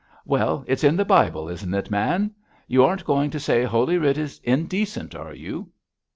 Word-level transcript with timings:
'Well, 0.25 0.65
it's 0.67 0.83
in 0.83 0.95
the 0.95 1.05
Bible, 1.05 1.47
isn't 1.47 1.73
it, 1.75 1.91
man? 1.91 2.33
You 2.67 2.83
aren't 2.83 3.05
going 3.05 3.29
to 3.29 3.39
say 3.39 3.63
Holy 3.65 3.99
Writ 3.99 4.17
is 4.17 4.41
indecent, 4.43 5.13
are 5.13 5.35
you?' 5.35 5.69